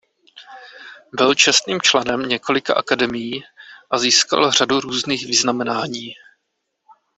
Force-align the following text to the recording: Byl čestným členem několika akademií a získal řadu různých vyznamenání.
Byl 1.15 1.35
čestným 1.35 1.81
členem 1.81 2.21
několika 2.21 2.73
akademií 2.73 3.43
a 3.91 3.97
získal 3.97 4.51
řadu 4.51 4.79
různých 4.79 5.25
vyznamenání. 5.25 6.13